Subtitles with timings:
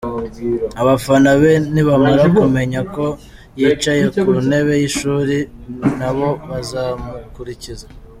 [0.81, 3.05] abafana be nibamara kumenya ko
[3.59, 5.37] yicaye ku ntebe yishuri,
[5.99, 7.85] nabo bazamukurikiza.